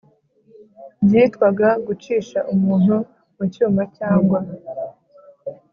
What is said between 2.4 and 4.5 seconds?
umuntu mu cyuma cyangwa